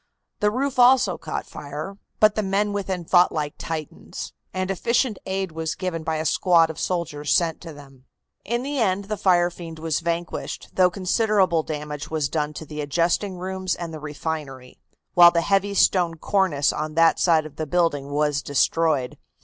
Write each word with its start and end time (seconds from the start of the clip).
The 0.39 0.49
roof 0.49 0.79
also 0.79 1.19
caught 1.19 1.45
fire, 1.45 1.95
but 2.19 2.33
the 2.33 2.41
men 2.41 2.73
within 2.73 3.05
fought 3.05 3.31
like 3.31 3.53
Titans, 3.59 4.33
and 4.51 4.71
efficient 4.71 5.19
aid 5.27 5.51
was 5.51 5.75
given 5.75 6.01
by 6.03 6.15
a 6.15 6.25
squad 6.25 6.71
of 6.71 6.79
soldiers 6.79 7.31
sent 7.31 7.61
to 7.61 7.71
them. 7.71 8.05
In 8.43 8.63
the 8.63 8.79
end 8.79 9.05
the 9.05 9.15
fire 9.15 9.51
fiend 9.51 9.77
was 9.77 9.99
vanquished, 9.99 10.69
though 10.73 10.89
considerable 10.89 11.61
damage 11.61 12.09
was 12.09 12.29
done 12.29 12.51
to 12.53 12.65
the 12.65 12.81
adjusting 12.81 13.37
rooms 13.37 13.75
and 13.75 13.93
the 13.93 13.99
refinery, 13.99 14.79
while 15.13 15.29
the 15.29 15.41
heavy 15.41 15.75
stone 15.75 16.15
cornice 16.15 16.73
on 16.73 16.95
that 16.95 17.19
side 17.19 17.45
of 17.45 17.57
the 17.57 17.67
building 17.67 18.09
was 18.09 18.41
destroyed. 18.41 19.19